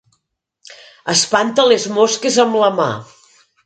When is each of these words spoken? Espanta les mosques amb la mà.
Espanta 1.15 1.69
les 1.71 1.87
mosques 2.01 2.43
amb 2.47 2.63
la 2.67 2.75
mà. 2.83 2.93